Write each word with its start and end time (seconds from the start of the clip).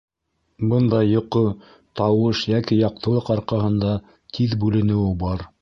Бындай 0.71 1.11
йоҡо 1.15 1.43
тауыш 2.01 2.43
йәки 2.53 2.81
яҡтылыҡ 2.81 3.31
арҡаһында 3.37 3.95
тиҙ 4.39 4.61
бүленеүе 4.65 5.17
бар. 5.27 5.47